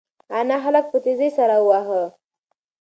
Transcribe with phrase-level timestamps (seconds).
[0.39, 2.01] انا هلک په تېزۍ سره وواهه.